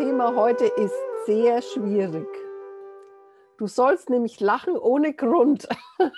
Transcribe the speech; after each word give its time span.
Thema 0.00 0.34
heute 0.34 0.64
ist 0.64 0.94
sehr 1.26 1.60
schwierig. 1.60 2.26
Du 3.58 3.66
sollst 3.66 4.08
nämlich 4.08 4.40
lachen 4.40 4.78
ohne 4.78 5.12
Grund. 5.12 5.68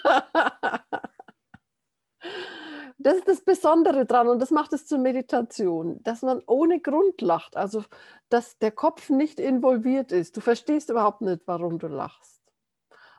Das 2.99 3.17
ist 3.17 3.27
das 3.27 3.41
Besondere 3.41 4.07
dran 4.07 4.29
und 4.29 4.39
das 4.39 4.53
macht 4.53 4.73
es 4.73 4.87
zur 4.87 4.99
Meditation, 4.99 6.01
dass 6.05 6.23
man 6.23 6.41
ohne 6.47 6.79
Grund 6.79 7.21
lacht, 7.21 7.57
also 7.57 7.83
dass 8.29 8.59
der 8.59 8.71
Kopf 8.71 9.11
nicht 9.11 9.41
involviert 9.41 10.13
ist. 10.13 10.37
Du 10.37 10.41
verstehst 10.41 10.89
überhaupt 10.89 11.21
nicht, 11.21 11.43
warum 11.47 11.81
du 11.81 11.89
lachst. 11.89 12.41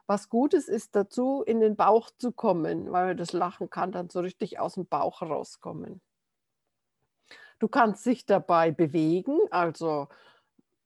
Was 0.07 0.29
Gutes 0.29 0.69
ist 0.69 0.95
dazu, 0.95 1.43
in 1.45 1.59
den 1.59 1.75
Bauch 1.75 2.11
zu 2.17 2.31
kommen, 2.31 2.93
weil 2.93 3.17
das 3.17 3.33
Lachen 3.33 3.69
kann 3.69 3.91
dann 3.91 4.09
so 4.09 4.21
richtig 4.21 4.57
aus 4.57 4.75
dem 4.75 4.85
Bauch 4.85 5.21
rauskommen. 5.21 5.99
Du 7.59 7.67
kannst 7.67 8.05
dich 8.05 8.25
dabei 8.25 8.71
bewegen, 8.71 9.37
also 9.51 10.07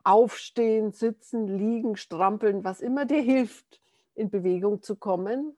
aufstehen, 0.08 0.94
sitzen, 0.94 1.48
liegen, 1.48 1.98
strampeln, 1.98 2.64
was 2.64 2.80
immer 2.80 3.06
dir 3.06 3.22
hilft, 3.22 3.82
in 4.16 4.30
Bewegung 4.30 4.82
zu 4.82 4.96
kommen. 4.96 5.58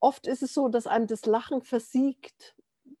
Oft 0.00 0.26
ist 0.26 0.42
es 0.42 0.52
so, 0.52 0.68
dass 0.68 0.88
einem 0.88 1.06
das 1.06 1.26
Lachen 1.26 1.62
versiegt. 1.62 2.56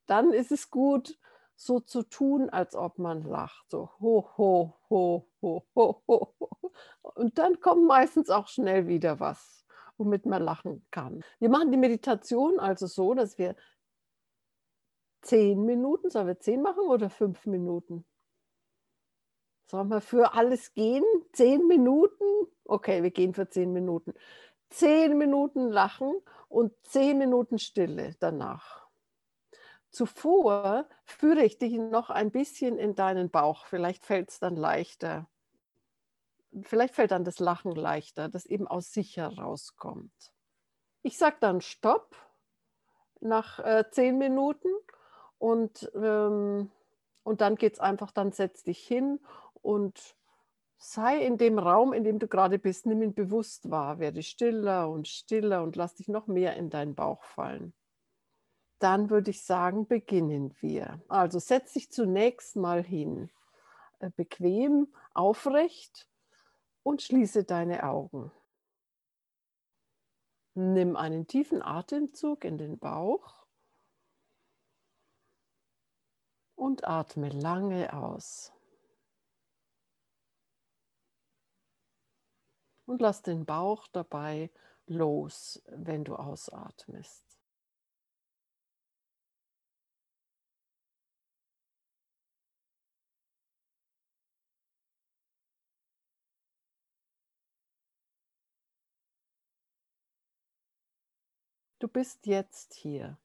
Dann 0.06 0.32
ist 0.32 0.52
es 0.52 0.70
gut, 0.70 1.18
so 1.56 1.80
zu 1.80 2.04
tun, 2.04 2.48
als 2.48 2.76
ob 2.76 2.98
man 2.98 3.22
lacht. 3.22 3.70
So 3.70 3.90
ho, 4.00 4.28
ho, 4.38 4.76
ho, 4.88 5.26
ho, 5.42 5.64
ho, 5.74 6.02
ho. 6.06 6.72
Und 7.02 7.38
dann 7.38 7.60
kommt 7.60 7.86
meistens 7.86 8.30
auch 8.30 8.46
schnell 8.46 8.86
wieder 8.86 9.18
was, 9.18 9.66
womit 9.96 10.26
man 10.26 10.44
lachen 10.44 10.86
kann. 10.92 11.24
Wir 11.40 11.48
machen 11.48 11.72
die 11.72 11.76
Meditation 11.76 12.60
also 12.60 12.86
so, 12.86 13.14
dass 13.14 13.36
wir 13.36 13.56
zehn 15.22 15.64
Minuten, 15.64 16.08
sollen 16.08 16.28
wir 16.28 16.38
zehn 16.38 16.62
machen 16.62 16.84
oder 16.86 17.10
fünf 17.10 17.46
Minuten? 17.46 18.04
Sollen 19.72 19.88
wir 19.88 20.02
für 20.02 20.34
alles 20.34 20.74
gehen? 20.74 21.02
Zehn 21.32 21.66
Minuten? 21.66 22.24
Okay, 22.66 23.02
wir 23.02 23.10
gehen 23.10 23.32
für 23.32 23.48
zehn 23.48 23.72
Minuten. 23.72 24.12
Zehn 24.68 25.16
Minuten 25.16 25.70
lachen 25.70 26.14
und 26.50 26.74
zehn 26.82 27.16
Minuten 27.16 27.58
Stille 27.58 28.14
danach. 28.20 28.86
Zuvor 29.88 30.86
führe 31.06 31.42
ich 31.42 31.56
dich 31.56 31.78
noch 31.78 32.10
ein 32.10 32.30
bisschen 32.30 32.76
in 32.76 32.94
deinen 32.94 33.30
Bauch. 33.30 33.64
Vielleicht 33.64 34.04
fällt 34.04 34.28
es 34.28 34.38
dann 34.40 34.56
leichter. 34.56 35.26
Vielleicht 36.60 36.94
fällt 36.94 37.10
dann 37.10 37.24
das 37.24 37.38
Lachen 37.38 37.72
leichter, 37.72 38.28
das 38.28 38.44
eben 38.44 38.68
aus 38.68 38.92
sich 38.92 39.16
herauskommt. 39.16 40.34
Ich 41.00 41.16
sage 41.16 41.36
dann 41.40 41.62
Stopp 41.62 42.14
nach 43.20 43.58
äh, 43.60 43.84
zehn 43.90 44.18
Minuten 44.18 44.68
und, 45.38 45.90
ähm, 45.94 46.70
und 47.22 47.40
dann 47.40 47.56
geht 47.56 47.72
es 47.72 47.80
einfach, 47.80 48.10
dann 48.10 48.32
setz 48.32 48.64
dich 48.64 48.86
hin 48.86 49.18
und 49.62 50.16
sei 50.78 51.24
in 51.24 51.38
dem 51.38 51.58
Raum, 51.58 51.92
in 51.92 52.04
dem 52.04 52.18
du 52.18 52.26
gerade 52.26 52.58
bist, 52.58 52.86
nimm 52.86 53.02
ihn 53.02 53.14
bewusst 53.14 53.70
wahr, 53.70 53.98
werde 54.00 54.22
stiller 54.22 54.90
und 54.90 55.08
stiller 55.08 55.62
und 55.62 55.76
lass 55.76 55.94
dich 55.94 56.08
noch 56.08 56.26
mehr 56.26 56.56
in 56.56 56.70
deinen 56.70 56.94
Bauch 56.94 57.22
fallen. 57.22 57.72
Dann 58.80 59.10
würde 59.10 59.30
ich 59.30 59.44
sagen, 59.44 59.86
beginnen 59.86 60.56
wir. 60.60 61.00
Also 61.06 61.38
setz 61.38 61.74
dich 61.74 61.92
zunächst 61.92 62.56
mal 62.56 62.82
hin, 62.82 63.30
äh, 64.00 64.10
bequem, 64.10 64.92
aufrecht 65.14 66.08
und 66.82 67.00
schließe 67.00 67.44
deine 67.44 67.84
Augen. 67.84 68.32
Nimm 70.54 70.96
einen 70.96 71.28
tiefen 71.28 71.62
Atemzug 71.62 72.44
in 72.44 72.58
den 72.58 72.78
Bauch 72.78 73.46
und 76.56 76.86
atme 76.86 77.28
lange 77.28 77.92
aus. 77.92 78.52
Und 82.92 83.00
lass 83.00 83.22
den 83.22 83.46
Bauch 83.46 83.88
dabei 83.88 84.50
los, 84.86 85.62
wenn 85.66 86.04
du 86.04 86.14
ausatmest. 86.14 87.24
Du 101.78 101.88
bist 101.88 102.26
jetzt 102.26 102.74
hier. 102.74 103.16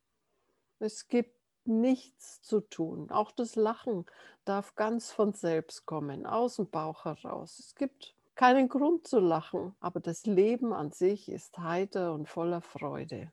Es 0.79 1.09
gibt 1.09 1.38
nichts 1.66 2.41
zu 2.41 2.61
tun. 2.61 3.11
Auch 3.11 3.31
das 3.31 3.57
Lachen 3.57 4.06
darf 4.45 4.75
ganz 4.75 5.11
von 5.11 5.33
selbst 5.33 5.85
kommen, 5.85 6.25
aus 6.25 6.56
dem 6.56 6.69
Bauch 6.69 7.03
heraus. 7.03 7.59
Es 7.59 7.75
gibt 7.75 8.16
keinen 8.38 8.70
Grund 8.70 9.06
zu 9.08 9.20
lachen, 9.20 9.75
aber 9.80 10.00
das 10.00 10.25
Leben 10.25 10.72
an 10.72 10.92
sich 10.92 11.30
ist 11.30 11.58
heiter 11.58 12.14
und 12.14 12.30
voller 12.30 12.62
Freude. 12.62 13.31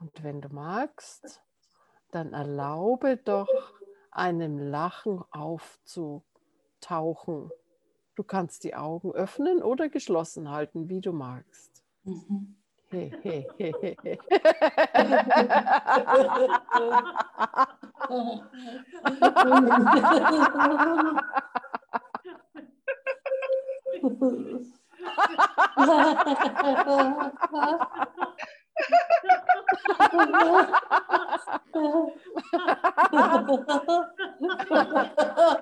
Und 0.00 0.24
wenn 0.24 0.40
du 0.40 0.48
magst, 0.48 1.42
dann 2.10 2.32
erlaube 2.32 3.18
doch 3.18 3.46
einem 4.10 4.58
Lachen 4.58 5.22
aufzutauchen. 5.30 7.52
Du 8.16 8.24
kannst 8.24 8.64
die 8.64 8.74
Augen 8.74 9.12
öffnen 9.12 9.62
oder 9.62 9.88
geschlossen 9.88 10.50
halten, 10.50 10.88
wie 10.88 11.00
du 11.00 11.12
magst. 11.12 11.84
Mhm. 12.02 12.56
booth. 24.22 24.68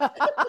oh. 0.00 0.42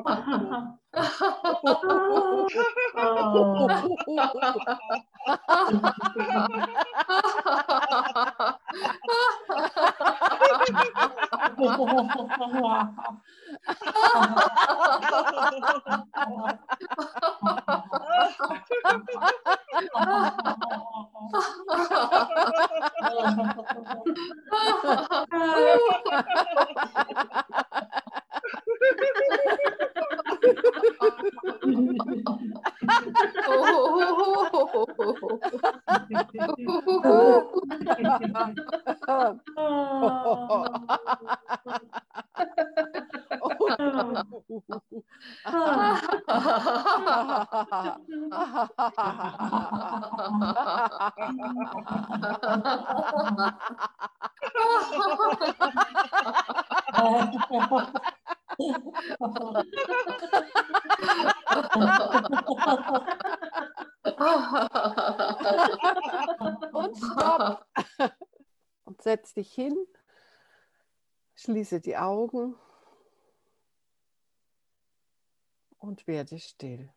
Oh, 0.00 0.28
Und 66.72 66.96
stopp. 66.96 67.66
Und 68.84 69.02
setz 69.02 69.34
dich 69.34 69.52
hin, 69.52 69.76
schließe 71.36 71.80
die 71.80 71.96
Augen 71.96 72.56
und 75.78 76.06
werde 76.08 76.38
still. 76.38 76.92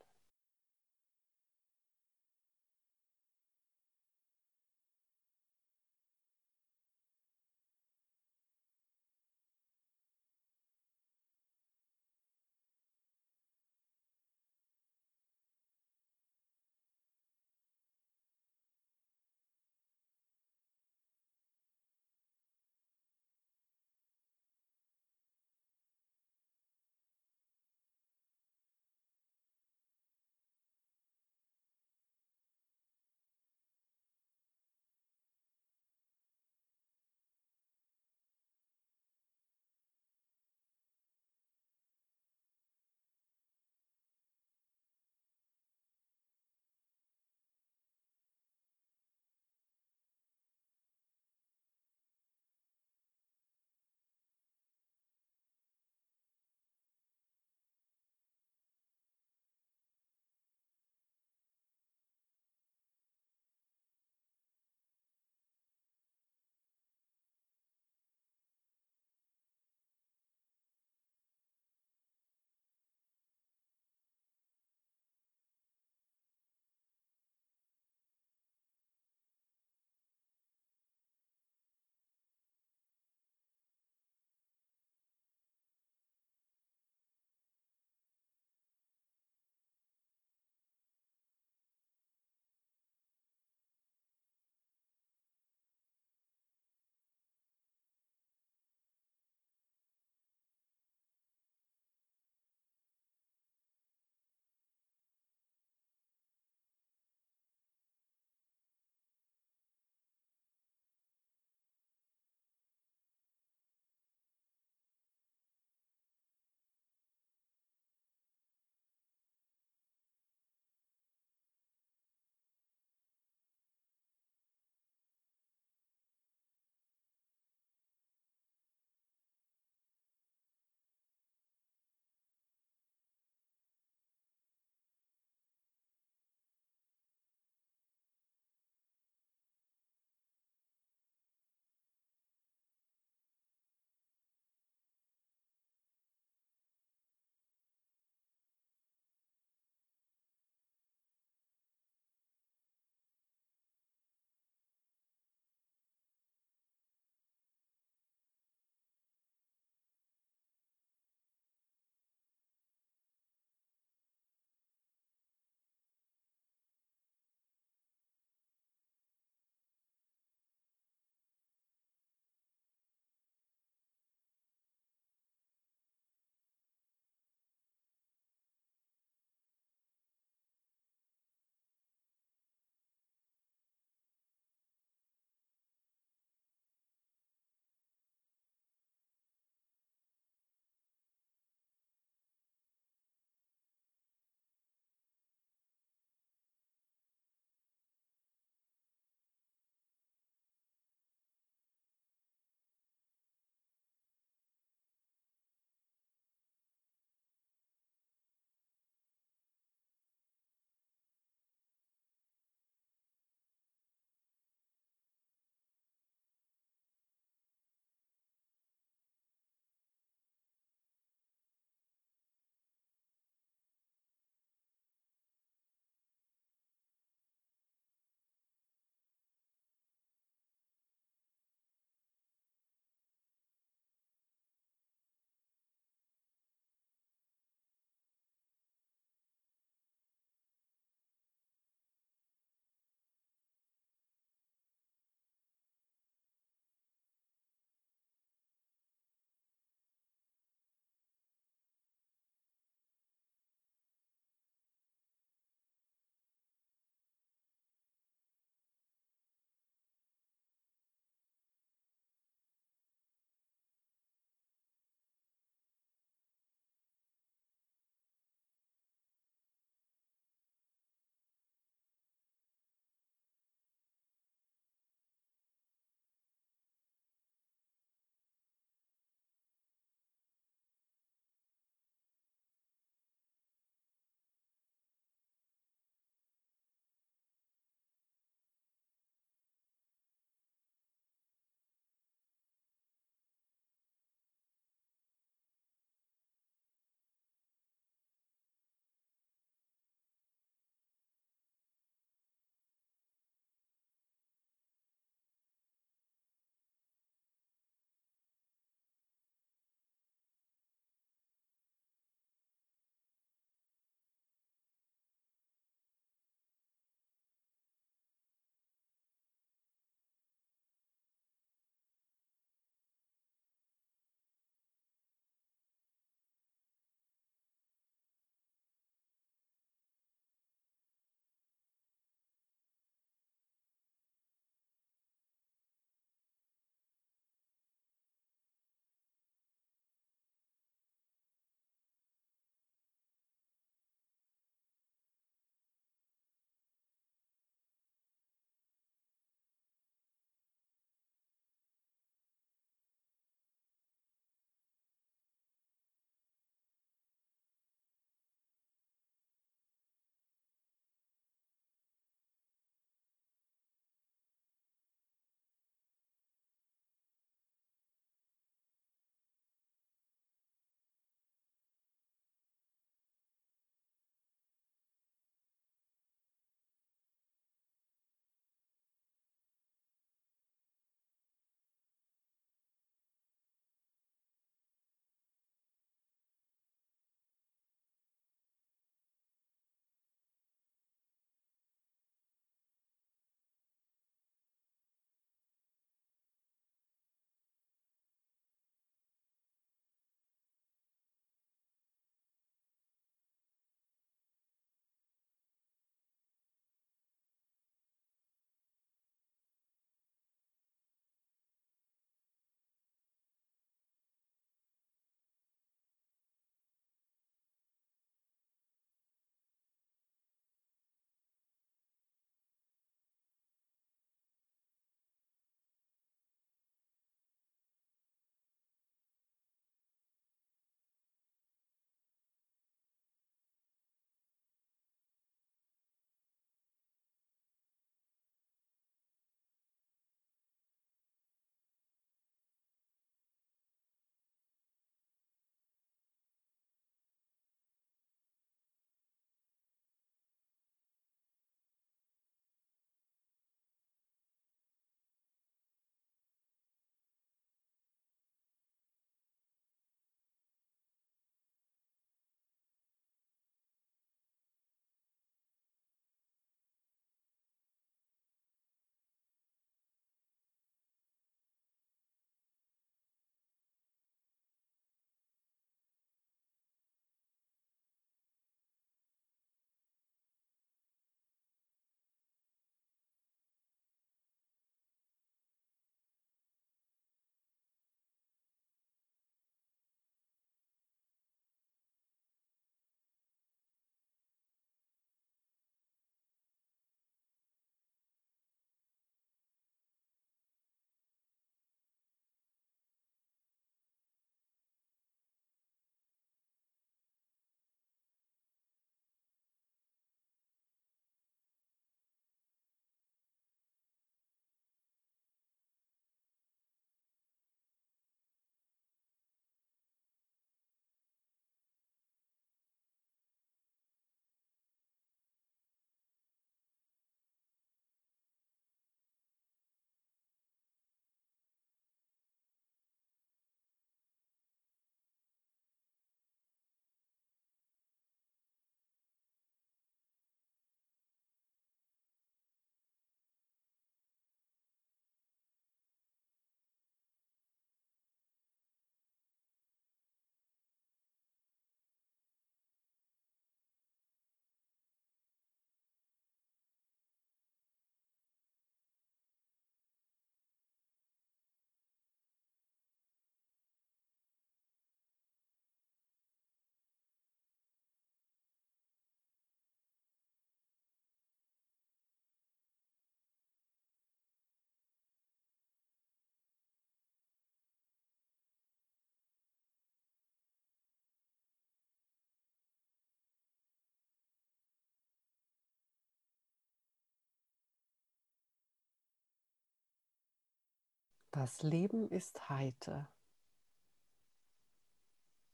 Das 591.32 591.64
Leben 591.64 592.10
ist 592.10 592.50
heiter. 592.50 593.10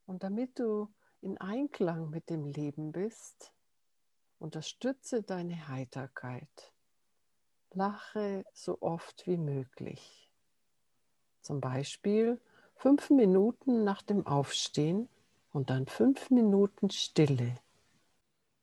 Und 0.06 0.24
damit 0.24 0.58
du 0.58 0.88
in 1.20 1.38
Einklang 1.38 2.10
mit 2.10 2.30
dem 2.30 2.46
Leben 2.46 2.90
bist, 2.90 3.52
unterstütze 4.38 5.22
deine 5.22 5.68
Heiterkeit. 5.68 6.72
Lache 7.72 8.44
so 8.52 8.78
oft 8.80 9.26
wie 9.26 9.36
möglich. 9.36 10.30
Zum 11.42 11.60
Beispiel 11.60 12.40
fünf 12.76 13.10
Minuten 13.10 13.84
nach 13.84 14.02
dem 14.02 14.26
Aufstehen 14.26 15.08
und 15.52 15.70
dann 15.70 15.86
fünf 15.86 16.30
Minuten 16.30 16.90
Stille. 16.90 17.54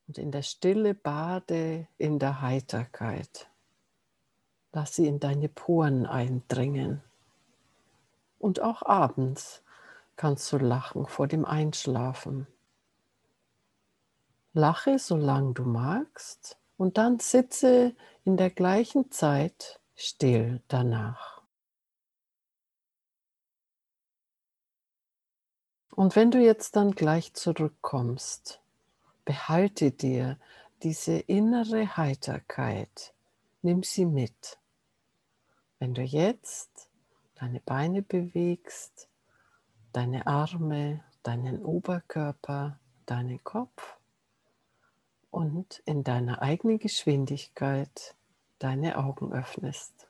Und 0.08 0.18
in 0.18 0.32
der 0.32 0.44
Stille 0.44 0.94
bade 0.94 1.88
in 1.98 2.20
der 2.20 2.42
Heiterkeit. 2.42 3.50
Lass 4.76 4.94
sie 4.94 5.08
in 5.08 5.22
deine 5.22 5.48
Poren 5.48 6.06
eindringen. 6.06 7.02
Und 8.40 8.60
auch 8.60 8.82
abends 8.82 9.64
kannst 10.18 10.52
du 10.52 10.58
lachen 10.58 11.06
vor 11.06 11.28
dem 11.28 11.46
Einschlafen. 11.46 12.46
Lache, 14.52 15.00
solange 15.00 15.54
du 15.54 15.64
magst, 15.64 16.58
und 16.76 16.98
dann 16.98 17.20
sitze 17.20 17.96
in 18.26 18.36
der 18.36 18.50
gleichen 18.50 19.12
Zeit 19.12 19.80
still 19.96 20.62
danach. 20.68 21.42
Und 25.92 26.18
wenn 26.18 26.32
du 26.32 26.40
jetzt 26.40 26.76
dann 26.76 26.92
gleich 26.92 27.34
zurückkommst, 27.34 28.60
behalte 29.24 29.92
dir 29.92 30.38
diese 30.84 31.14
innere 31.14 31.96
Heiterkeit, 31.96 33.14
nimm 33.62 33.82
sie 33.82 34.06
mit. 34.06 34.60
Wenn 35.86 35.94
du 35.94 36.02
jetzt 36.02 36.90
deine 37.36 37.60
Beine 37.60 38.02
bewegst, 38.02 39.08
deine 39.94 40.26
Arme, 40.26 41.04
deinen 41.22 41.64
Oberkörper, 41.64 42.80
deinen 43.06 43.44
Kopf 43.44 44.00
und 45.30 45.84
in 45.86 46.04
deiner 46.04 46.42
eigenen 46.42 46.80
Geschwindigkeit 46.80 48.16
deine 48.58 48.98
Augen 48.98 49.32
öffnest. 49.32 50.05